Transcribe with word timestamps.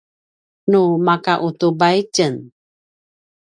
nu 0.71 0.81
maka 1.07 1.33
utubay 1.47 1.95
itjen 2.03 2.35